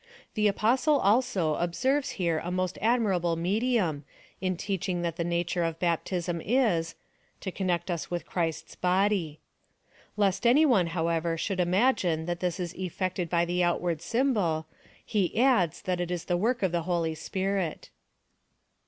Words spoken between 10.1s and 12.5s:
Lest any one, however, should imagine, that